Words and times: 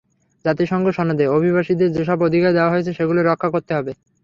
জাতিসংঘ 0.45 0.85
সনদে 0.97 1.25
অভিবাসীদের 1.37 1.89
যেসব 1.97 2.17
অধিকার 2.27 2.51
দেওয়া 2.53 2.73
হয়েছে, 2.73 2.91
সেগুলো 2.93 3.19
রক্ষা 3.21 3.49
করতে 3.53 3.71
হবে। 3.77 3.91